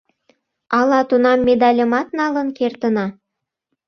Ала 0.77 0.99
тунам 1.09 1.39
медальымат 1.47 2.07
налын 2.19 2.47
кертына. 2.57 3.05